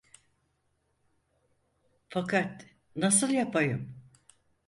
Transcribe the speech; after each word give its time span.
Fakat 2.09 2.65
nasıl 2.95 3.29
yapayım? 3.29 3.95